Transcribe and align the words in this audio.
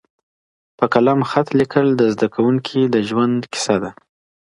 په 0.77 0.85
قلم 0.93 1.19
خط 1.29 1.47
لیکل 1.59 1.85
د 1.95 2.01
زده 2.13 2.27
کوونکي 2.35 2.79
د 2.85 2.95
ژوند 3.09 3.39
کیسه 3.53 3.75
ده. 3.83 3.91